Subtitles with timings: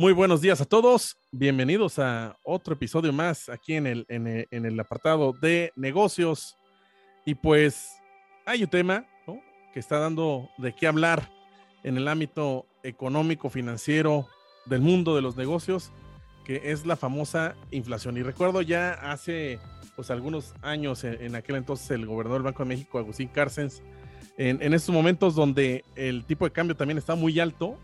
[0.00, 1.16] Muy buenos días a todos.
[1.32, 4.28] Bienvenidos a otro episodio más aquí en el, en
[4.64, 6.56] el, apartado de negocios.
[7.26, 7.96] Y pues
[8.46, 9.06] hay un tema
[9.74, 11.28] que está dando de qué hablar
[11.82, 14.28] en el ámbito económico, financiero
[14.66, 15.90] del mundo de los negocios,
[16.44, 18.16] que es la famosa inflación.
[18.18, 19.58] Y recuerdo ya hace
[19.96, 23.82] pues algunos años, en, aquel entonces el gobernador del Banco de México, Agustín Carcens,
[24.36, 27.76] en, en estos momentos donde el tipo de cambio también está muy alto,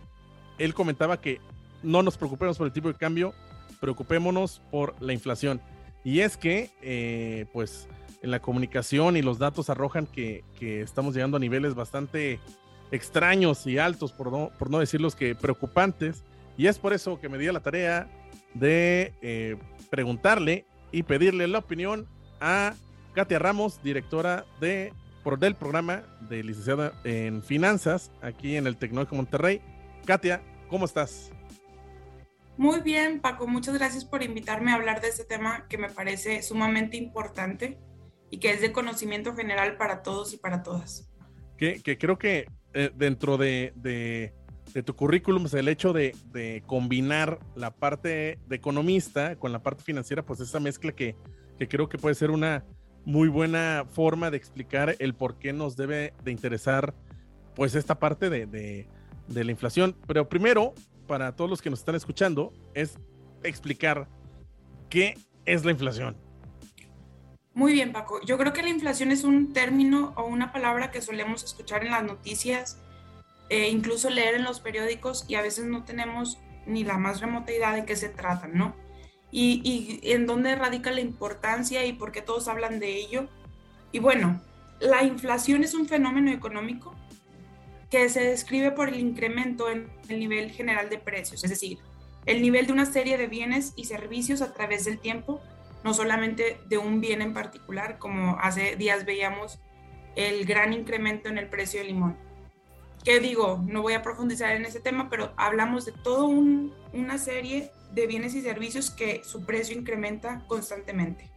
[0.59, 1.41] él comentaba que
[1.85, 3.35] no nos preocupemos por el tipo de cambio,
[3.81, 5.61] preocupémonos por la inflación.
[6.03, 7.89] Y es que, eh, pues,
[8.23, 12.41] en la comunicación y los datos arrojan que, que, estamos llegando a niveles bastante
[12.91, 16.25] extraños y altos, por no, por no decirlos que preocupantes.
[16.57, 18.09] Y es por eso que me di a la tarea
[18.55, 19.57] de eh,
[19.91, 22.07] preguntarle y pedirle la opinión
[22.41, 22.75] a
[23.15, 24.93] Katia Ramos, directora de,
[25.39, 29.61] del programa de licenciada en finanzas aquí en el Tecnológico Monterrey.
[30.07, 31.33] Katia, ¿cómo estás?
[32.57, 36.43] Muy bien, Paco, muchas gracias por invitarme a hablar de este tema que me parece
[36.43, 37.79] sumamente importante
[38.31, 41.11] y que es de conocimiento general para todos y para todas.
[41.57, 44.33] Que, que creo que eh, dentro de, de,
[44.73, 49.83] de, tu currículum, el hecho de, de, combinar la parte de economista con la parte
[49.83, 51.17] financiera, pues esa mezcla que,
[51.59, 52.65] que creo que puede ser una
[53.05, 56.95] muy buena forma de explicar el por qué nos debe de interesar
[57.55, 58.89] pues esta parte de,
[59.29, 59.97] de, la inflación.
[60.07, 60.75] Pero primero,
[61.07, 62.99] para todos los que nos están escuchando es
[63.43, 64.09] explicar
[64.89, 66.17] qué es la inflación.
[67.53, 68.21] Muy bien, Paco.
[68.25, 71.93] Yo creo que la inflación es un término o una palabra que solemos escuchar en
[71.93, 72.79] las noticias,
[73.49, 77.53] eh, incluso leer en los periódicos y a veces no tenemos ni la más remota
[77.53, 78.75] idea de qué se trata, ¿no?
[79.31, 79.61] Y,
[80.03, 83.29] y en dónde radica la importancia y por qué todos hablan de ello.
[83.93, 84.41] Y bueno,
[84.81, 86.95] la inflación es un fenómeno económico
[87.95, 91.79] que se describe por el incremento en el nivel general de precios, es decir,
[92.27, 95.41] el nivel de una serie de bienes y servicios a través del tiempo,
[95.85, 99.61] no solamente de un bien en particular, como hace días veíamos
[100.17, 102.17] el gran incremento en el precio del limón.
[103.05, 107.19] Que digo, no voy a profundizar en ese tema, pero hablamos de toda un, una
[107.19, 111.31] serie de bienes y servicios que su precio incrementa constantemente.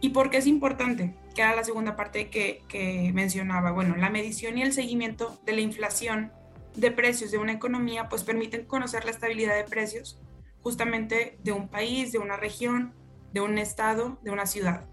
[0.00, 1.14] ¿Y por qué es importante?
[1.34, 3.72] Que era la segunda parte que, que, mencionaba.
[3.72, 6.32] Bueno, la medición y el seguimiento de la inflación
[6.76, 10.20] de precios de una economía pues permiten conocer la estabilidad de precios
[10.62, 12.94] justamente de un país, de una región,
[13.32, 14.86] de un estado, de una ciudad.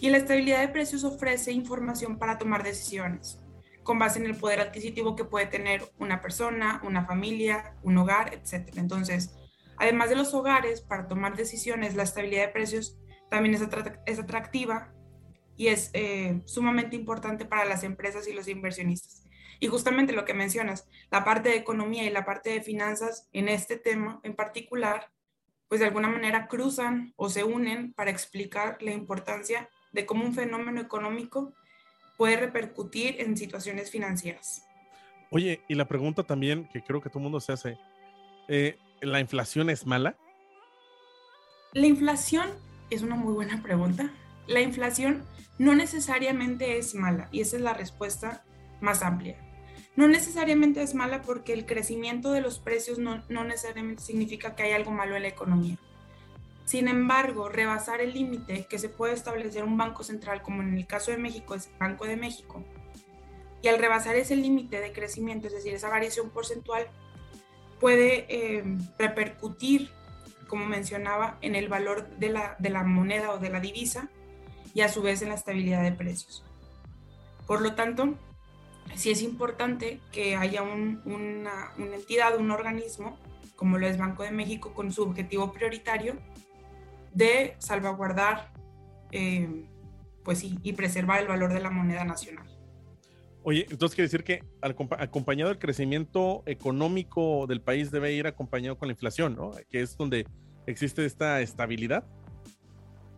[0.00, 3.38] Y la estabilidad de precios ofrece información para tomar decisiones
[3.82, 8.32] con base en el poder adquisitivo que puede tener una persona, una familia, un hogar,
[8.32, 8.76] etc.
[8.76, 9.34] Entonces,
[9.78, 12.99] además de los hogares, para tomar decisiones, la estabilidad de precios
[13.30, 14.92] también es, atract es atractiva
[15.56, 19.26] y es eh, sumamente importante para las empresas y los inversionistas.
[19.60, 23.48] Y justamente lo que mencionas, la parte de economía y la parte de finanzas en
[23.48, 25.10] este tema en particular,
[25.68, 30.34] pues de alguna manera cruzan o se unen para explicar la importancia de cómo un
[30.34, 31.52] fenómeno económico
[32.16, 34.64] puede repercutir en situaciones financieras.
[35.30, 37.78] Oye, y la pregunta también que creo que todo el mundo se hace,
[38.48, 40.16] eh, ¿la inflación es mala?
[41.72, 42.50] La inflación
[42.90, 44.10] es una muy buena pregunta.
[44.46, 45.24] La inflación
[45.58, 48.44] no necesariamente es mala y esa es la respuesta
[48.80, 49.36] más amplia.
[49.96, 54.62] No necesariamente es mala porque el crecimiento de los precios no, no necesariamente significa que
[54.62, 55.76] hay algo malo en la economía.
[56.64, 60.86] Sin embargo, rebasar el límite que se puede establecer un banco central, como en el
[60.86, 62.64] caso de México es Banco de México,
[63.60, 66.86] y al rebasar ese límite de crecimiento, es decir, esa variación porcentual,
[67.80, 68.64] puede eh,
[68.98, 69.90] repercutir
[70.50, 74.08] como mencionaba, en el valor de la, de la moneda o de la divisa
[74.74, 76.44] y a su vez en la estabilidad de precios.
[77.46, 78.14] Por lo tanto,
[78.96, 83.16] sí es importante que haya un, una, entidad, un organismo,
[83.54, 86.16] como lo es Banco de México, con su objetivo prioritario
[87.14, 88.52] de salvaguardar
[89.12, 89.66] eh,
[90.24, 92.46] pues sí, y preservar el valor de la moneda nacional.
[93.42, 98.88] Oye, entonces quiere decir que acompañado del crecimiento económico del país debe ir acompañado con
[98.88, 99.52] la inflación, ¿no?
[99.70, 100.26] Que es donde
[100.66, 102.04] existe esta estabilidad.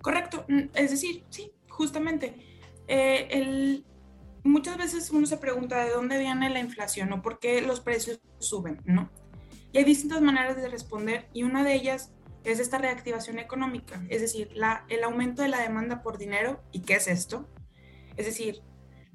[0.01, 2.35] Correcto, mm, es decir, sí, justamente,
[2.87, 3.85] eh, el,
[4.45, 8.21] muchas veces uno se pregunta de dónde viene la inflación o por qué los precios
[8.39, 9.11] suben, ¿no?
[9.73, 12.13] Y hay distintas maneras de responder y una de ellas
[12.45, 16.63] es esta reactivación económica, es decir, la, el aumento de la demanda por dinero.
[16.73, 17.49] ¿Y qué es esto?
[18.17, 18.63] Es decir,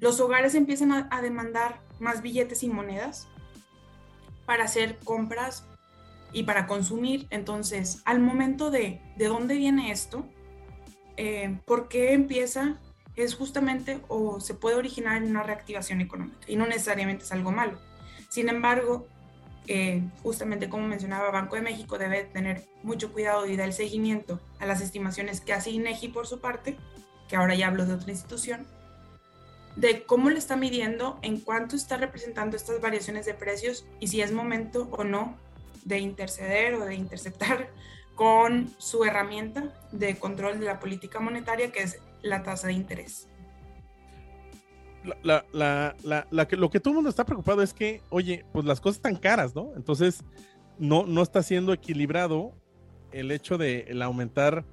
[0.00, 3.28] los hogares empiezan a, demandar más billetes y monedas
[4.46, 5.64] para hacer compras
[6.32, 7.26] y para consumir.
[7.30, 10.26] Entonces, al momento de de dónde viene esto,
[11.16, 12.78] eh, por qué empieza,
[13.16, 17.50] es justamente o se puede originar en una reactivación económica y no necesariamente es algo
[17.50, 17.78] malo.
[18.28, 19.08] Sin embargo,
[19.66, 24.40] eh, justamente como mencionaba, Banco de México debe tener mucho cuidado y dar el seguimiento
[24.60, 26.76] a las estimaciones que hace INEGI por su parte,
[27.28, 28.66] que ahora ya hablo de otra institución,
[29.78, 34.20] de cómo le está midiendo, en cuánto está representando estas variaciones de precios y si
[34.20, 35.36] es momento o no
[35.84, 37.70] de interceder o de interceptar
[38.16, 43.28] con su herramienta de control de la política monetaria, que es la tasa de interés.
[45.22, 45.94] La, la,
[46.28, 48.96] la, que, lo que todo el mundo está preocupado es que, oye, pues las cosas
[48.96, 49.70] están caras, ¿no?
[49.76, 50.24] Entonces,
[50.76, 52.52] no, no está siendo equilibrado
[53.12, 54.64] el hecho de aumentar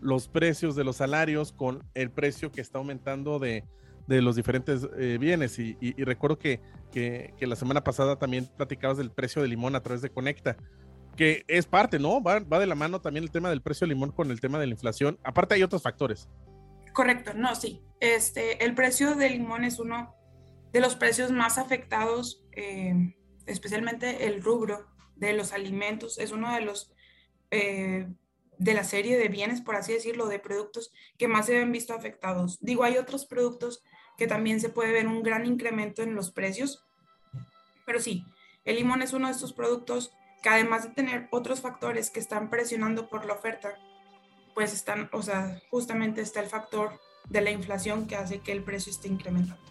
[0.00, 3.64] los precios de los salarios con el precio que está aumentando de,
[4.06, 5.58] de los diferentes eh, bienes.
[5.58, 6.60] Y, recuerdo que,
[6.90, 10.56] que, la semana pasada también platicabas del precio del limón a través de Conecta
[11.16, 12.22] que es parte, ¿no?
[12.22, 14.58] Va, va, de la mano también el tema del precio del limón con el tema
[14.58, 15.18] de la inflación.
[15.22, 16.26] Aparte hay otros factores.
[16.92, 17.82] Correcto, no, sí.
[18.00, 20.14] Este, el precio del limón es uno
[20.72, 23.14] de los precios más afectados, eh,
[23.46, 26.92] especialmente el rubro de los alimentos, es uno de los
[27.50, 28.08] eh,
[28.58, 31.94] de la serie de bienes, por así decirlo, de productos que más se ven visto
[31.94, 32.58] afectados.
[32.60, 33.82] Digo, hay otros productos
[34.18, 36.84] que también se puede ver un gran incremento en los precios,
[37.86, 38.24] pero sí,
[38.64, 40.12] el limón es uno de estos productos
[40.42, 43.74] que además de tener otros factores que están presionando por la oferta,
[44.54, 48.62] pues están, o sea, justamente está el factor de la inflación que hace que el
[48.62, 49.62] precio esté incrementando.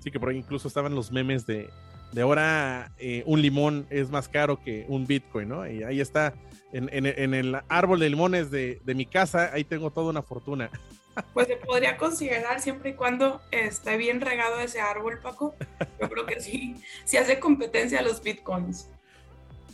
[0.00, 1.70] Sí, que por ahí incluso estaban los memes de,
[2.12, 5.68] de ahora eh, un limón es más caro que un Bitcoin, ¿no?
[5.68, 6.34] Y ahí está,
[6.72, 10.70] en, el árbol de limones de, mi casa, ahí tengo toda una fortuna.
[11.34, 15.54] Pues se podría considerar siempre y cuando esté bien regado ese árbol, Paco.
[16.00, 18.88] Yo creo que sí, sí hace competencia a los Bitcoins.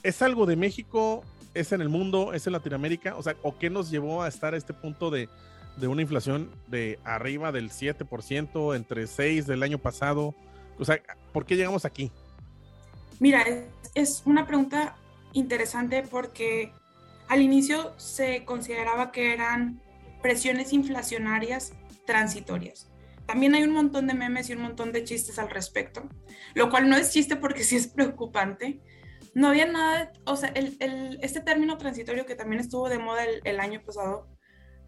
[0.03, 1.25] ¿Es algo de México?
[1.55, 2.33] ¿Es en el mundo?
[2.33, 3.17] ¿Es en Latinoamérica?
[3.17, 5.29] O sea, ¿o qué nos llevó a estar a este punto de,
[5.77, 10.35] de una inflación de arriba del 7%, entre 6 del año pasado?
[10.79, 11.01] O sea,
[11.33, 12.11] ¿por qué llegamos aquí?
[13.21, 13.45] Mira,
[13.95, 14.97] es una pregunta
[15.33, 16.73] interesante porque
[17.29, 19.81] al inicio se consideraba que eran
[20.25, 21.75] presiones inflacionarias
[22.07, 22.91] transitorias.
[23.27, 26.09] También hay un montón de memes y un montón de chistes al respecto,
[26.55, 28.81] lo cual no es chiste porque sí es preocupante,
[29.35, 33.25] no había nada, o sea, el, el, este término transitorio que también estuvo de moda
[33.25, 34.27] el, el año pasado,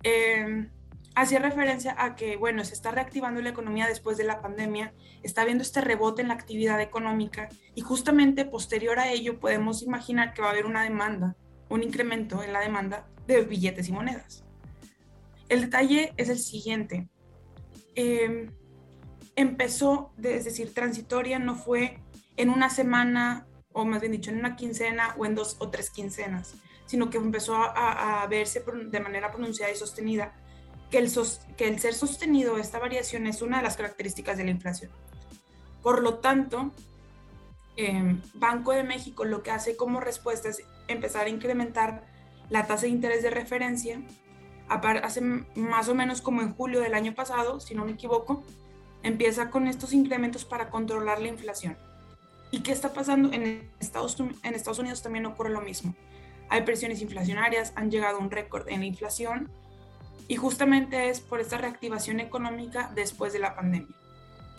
[0.05, 0.71] eh,
[1.15, 5.43] hacía referencia a que, bueno, se está reactivando la economía después de la pandemia, está
[5.43, 10.41] habiendo este rebote en la actividad económica y justamente posterior a ello podemos imaginar que
[10.41, 11.37] va a haber una demanda,
[11.69, 14.46] un incremento en la demanda de billetes y monedas.
[15.49, 17.09] El detalle es el siguiente.
[17.95, 18.51] Eh,
[19.37, 22.01] empezó, es decir, transitoria no fue
[22.37, 23.47] en una semana
[23.77, 26.55] o más bien dicho, en una quincena o en dos o tres quincenas,
[26.87, 30.33] sino que empezó a, verse de manera pronunciada y sostenida
[30.91, 31.13] que el,
[31.59, 34.91] que el ser sostenido, esta variación, es una de las características de la inflación.
[35.83, 36.73] Por lo tanto,
[37.77, 42.07] eh, Banco de México lo que hace como respuesta es empezar a incrementar
[42.49, 44.01] la tasa de interés de referencia.
[44.69, 48.43] Hace más o menos como en julio del año pasado, si no me equivoco,
[49.03, 51.77] empieza con estos incrementos para controlar la inflación.
[52.51, 53.33] ¿Y qué está pasando?
[53.33, 54.19] En Estados,
[54.79, 55.95] Unidos también ocurre lo mismo.
[56.49, 59.51] Hay presiones inflacionarias, han llegado a un récord en la inflación
[60.29, 63.95] y justamente es por esta reactivación económica después de la pandemia.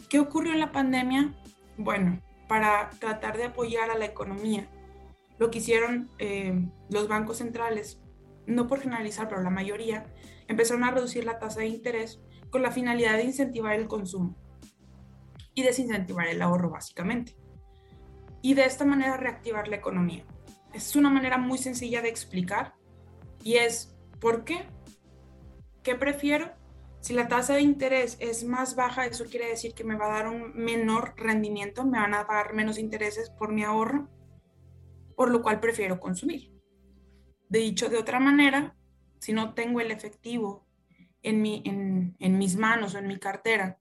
[0.10, 1.34] ¿Qué ocurrió en la pandemia?
[1.78, 4.68] Bueno, para tratar de apoyar a la economía,
[5.38, 6.54] lo que hicieron eh,
[6.90, 8.00] los bancos centrales,
[8.48, 10.06] no por generalizar, pero la mayoría,
[10.48, 14.36] empezaron a reducir la tasa de interés con la finalidad de incentivar el consumo
[15.54, 17.36] y desincentivar el ahorro básicamente
[18.42, 20.26] y de esta manera reactivar la economía.
[20.74, 22.76] Es una manera muy sencilla de explicar
[23.44, 24.68] y es ¿por qué?
[25.84, 26.52] ¿Qué prefiero?
[27.00, 30.18] Si la tasa de interés es más baja, eso quiere decir que me va a
[30.18, 34.10] dar un menor rendimiento, me van a pagar menos intereses por mi ahorro,
[35.16, 36.57] por lo cual prefiero consumir.
[37.50, 38.76] De dicho de otra manera,
[39.20, 40.66] si no tengo el efectivo
[41.24, 43.80] en, mi, en, en mis manos o en mi cartera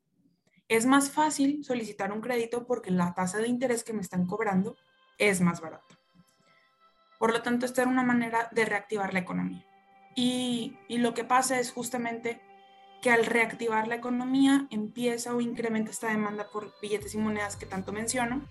[0.68, 4.76] es más fácil solicitar un crédito porque la tasa de interés que me están cobrando
[5.18, 5.98] es más barata.
[7.18, 9.64] Por lo tanto, esta era una manera de reactivar la economía.
[10.14, 12.40] Y lo que pasa es justamente
[13.02, 17.66] que al reactivar la economía empieza o incrementa esta demanda por billetes y monedas que
[17.66, 18.42] tanto menciono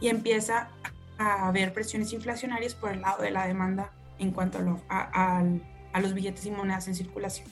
[0.00, 0.70] y empieza
[1.18, 5.42] a haber presiones inflacionarias por el lado de la demanda en cuanto a,
[5.92, 7.48] a los billetes y monedas en circulación.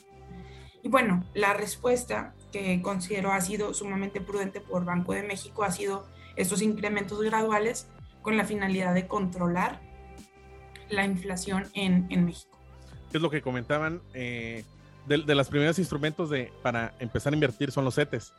[0.82, 5.70] Y bueno, la respuesta que considero ha sido sumamente prudente por Banco de México ha
[5.70, 7.88] sido estos incrementos graduales
[8.22, 9.80] con la finalidad de controlar
[10.88, 12.58] la inflación en, en México.
[13.10, 14.00] ¿Qué es lo que comentaban?
[14.14, 14.64] Eh,
[15.06, 18.32] de, de los primeros instrumentos de, para empezar a invertir son los CETES.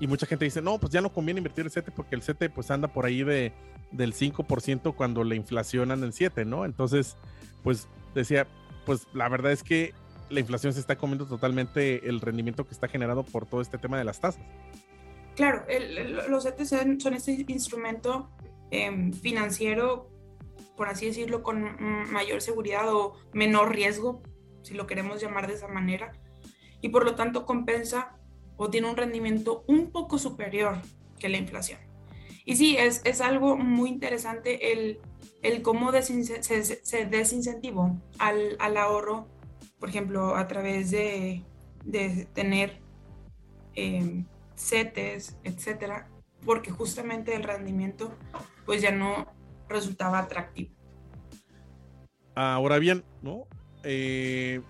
[0.00, 2.50] Y mucha gente dice, no, pues ya no conviene invertir el CETE porque el CETE
[2.50, 3.52] pues anda por ahí de,
[3.92, 6.64] del 5% cuando la inflación anda en 7, ¿no?
[6.64, 7.16] Entonces,
[7.62, 8.46] pues decía,
[8.84, 9.94] pues la verdad es que
[10.30, 13.98] la inflación se está comiendo totalmente el rendimiento que está generado por todo este tema
[13.98, 14.42] de las tasas.
[15.36, 15.64] Claro,
[16.28, 18.30] los ETC son este instrumento
[18.70, 20.10] em, financiero,
[20.76, 21.76] por así decirlo, con
[22.12, 24.22] mayor seguridad o menor riesgo,
[24.62, 26.12] si lo queremos llamar de esa manera,
[26.80, 28.16] y por lo tanto compensa
[28.56, 30.80] o tiene un rendimiento un poco superior
[31.18, 31.80] que la inflación.
[32.44, 34.98] Y sí, es, es algo muy interesante el,
[35.42, 39.28] el cómo se, desincentivó al, al ahorro
[39.84, 41.42] por ejemplo, a través de,
[41.84, 42.80] de tener
[43.74, 44.24] eh,
[44.56, 46.08] CETES, etcétera,
[46.42, 48.10] porque justamente el rendimiento
[48.64, 49.26] pues ya no
[49.68, 50.74] resultaba atractivo.
[52.34, 53.46] Ahora bien, ¿no?
[53.82, 54.62] Eh,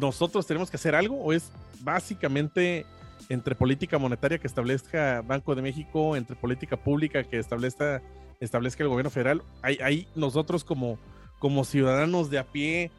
[0.00, 1.52] nosotros tenemos que hacer algo o es
[1.82, 2.86] básicamente
[3.28, 8.02] entre política monetaria que establezca Banco de México, entre política pública que establezca,
[8.40, 9.42] establezca el gobierno federal.
[9.62, 10.98] Ahí, nosotros como,
[11.38, 12.90] como ciudadanos de a pie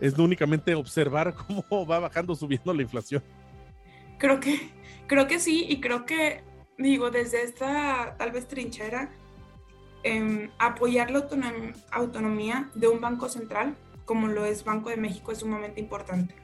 [0.00, 3.22] es únicamente observar cómo va bajando, subiendo la inflación.
[4.18, 4.70] Creo que,
[5.06, 6.42] creo que sí, y creo que,
[6.78, 9.10] digo, desde esta tal vez trinchera,
[10.02, 11.26] em, apoyar la
[11.92, 16.34] autonomía de un banco central, como lo es Banco de México, es sumamente importante.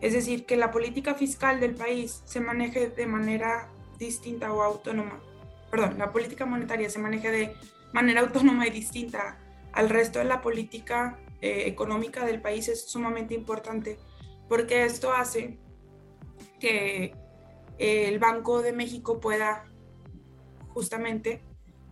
[0.00, 5.20] Es decir, que la política fiscal del país se maneje de manera distinta o autónoma.
[5.70, 7.54] Perdón, la política monetaria se maneje de
[7.92, 9.38] manera autónoma y distinta
[9.72, 13.98] al resto de la política eh, económica del país es sumamente importante
[14.48, 15.58] porque esto hace
[16.58, 17.14] que
[17.78, 19.64] el Banco de México pueda
[20.74, 21.42] justamente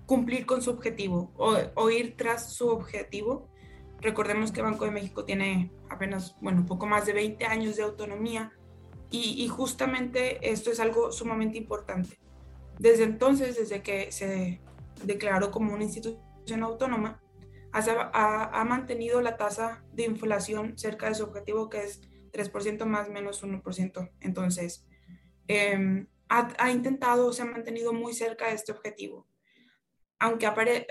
[0.06, 3.48] cumplir con su objetivo o, ir tras su objetivo.
[4.00, 7.82] Recordemos que Banco de México tiene apenas, bueno, un poco más de 20 años de
[7.82, 8.52] autonomía
[9.10, 12.18] y, y, justamente esto es algo sumamente importante.
[12.78, 14.60] Desde entonces, desde que se
[15.02, 17.20] declaró como una institución autónoma,
[17.72, 22.00] ha, mantenido la tasa de inflación cerca de su objetivo, que es
[22.32, 24.10] 3% más menos 1%.
[24.20, 24.86] Entonces,
[25.46, 29.26] em, ha, intentado, se ha mantenido muy cerca de este objetivo.
[30.20, 30.46] Aunque,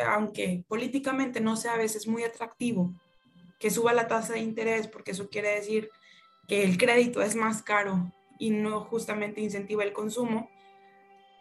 [0.06, 2.94] aunque políticamente no sea a veces muy atractivo
[3.60, 5.90] que suba la tasa de interés, porque eso quiere decir
[6.48, 10.50] que el crédito es más caro y no justamente incentiva el consumo,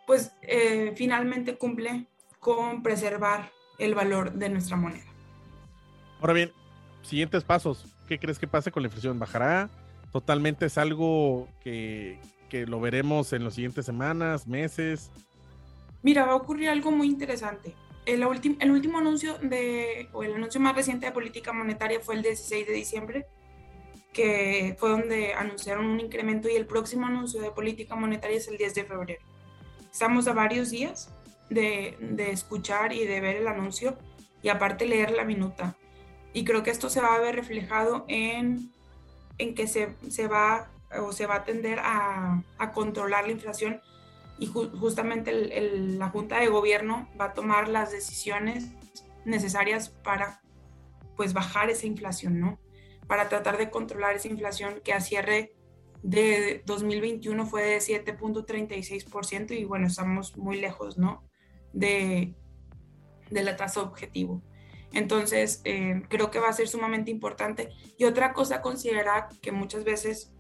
[0.07, 2.07] pues eh, finalmente cumple
[2.41, 5.05] con preservar el valor de nuestra moneda.
[6.21, 6.53] Ahora bien,
[7.03, 7.85] siguientes pasos.
[8.09, 9.19] ¿Qué crees que pase con la inflación?
[9.19, 9.69] ¿Bajará?
[10.13, 12.19] ¿Totalmente es algo que,
[12.67, 15.11] lo veremos en las siguientes semanas, meses?
[16.07, 17.75] Mira, va a ocurrir algo muy interesante.
[18.05, 22.65] El, último anuncio de, o el anuncio más reciente de política monetaria fue el 16
[22.65, 23.27] de diciembre,
[24.13, 28.57] que fue donde anunciaron un incremento y el próximo anuncio de política monetaria es el
[28.57, 29.25] 10 de febrero.
[29.91, 31.13] Estamos a varios días
[31.51, 33.99] de, de escuchar y de ver el anuncio
[34.43, 35.77] y aparte leer la minuta.
[36.33, 38.71] Y creo que esto se va a ver reflejado en,
[39.39, 40.71] en que se, se va
[41.01, 43.81] o se va a tender a, a controlar la inflación
[44.39, 45.33] y justamente
[45.99, 48.67] la Junta de Gobierno va a tomar las decisiones
[49.25, 50.43] necesarias para
[51.17, 52.59] pues bajar esa inflación, ¿no?
[53.07, 55.57] Para tratar de controlar esa inflación que a cierre
[56.03, 61.25] de 2021 fue de 7.36% y bueno, estamos muy lejos, ¿no?
[61.73, 62.35] De,
[63.31, 64.43] de la tasa objetivo.
[64.93, 67.71] Entonces, eh, creo que va a ser sumamente importante.
[67.99, 70.33] Y otra cosa a considerar que muchas veces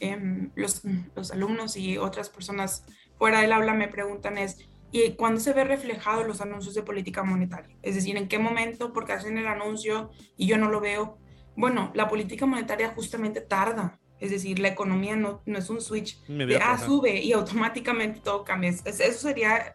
[0.00, 0.82] em, los,
[1.16, 2.84] los, alumnos y otras personas
[3.18, 4.58] fuera del aula me preguntan es,
[4.92, 7.76] ¿y cuándo se ve reflejado los anuncios de política monetaria?
[7.82, 8.92] Es decir, ¿en qué momento?
[8.92, 11.18] Porque hacen el anuncio y yo no lo veo.
[11.56, 13.98] Bueno, la política monetaria justamente tarda.
[14.20, 18.44] Es decir, la economía no, no es un switch de, ah, sube y automáticamente todo
[18.44, 18.70] cambia.
[18.70, 19.74] eso sería,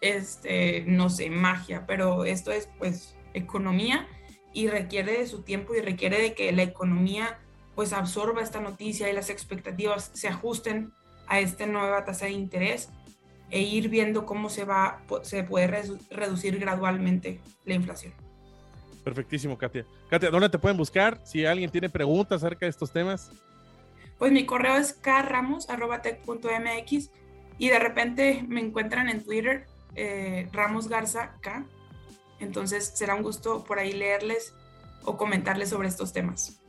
[0.00, 4.08] este, no sé, magia, pero esto es pues economía
[4.52, 7.38] y requiere de su tiempo y requiere de que la economía
[7.74, 10.92] pues absorba esta noticia y las expectativas se ajusten
[11.30, 12.90] a esta nueva tasa de interés
[13.50, 15.68] e ir viendo cómo se va se puede
[16.10, 18.12] reducir gradualmente la inflación.
[19.02, 19.86] Perfectísimo, Katia.
[20.10, 21.18] Katia, ¿dónde te pueden buscar?
[21.24, 23.30] Si alguien tiene preguntas acerca de estos temas.
[24.18, 27.10] Pues mi correo es kramos.tech.mx
[27.58, 31.64] y de repente me encuentran en Twitter eh, Ramos Garza K.
[32.40, 34.52] Entonces será un gusto por ahí leerles
[35.04, 36.60] o comentarles sobre estos temas.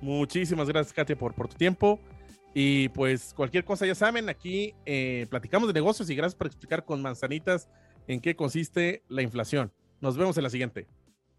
[0.00, 1.98] Muchísimas gracias, Katia, por, por tu tiempo.
[2.60, 6.84] Y pues cualquier cosa ya saben, aquí eh, platicamos de negocios y gracias por explicar
[6.84, 7.68] con manzanitas
[8.08, 9.72] en qué consiste la inflación.
[10.00, 10.88] Nos vemos en la siguiente.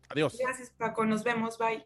[0.07, 0.37] Adiós.
[0.39, 1.05] Gracias, Paco.
[1.05, 1.57] Nos vemos.
[1.57, 1.85] Bye.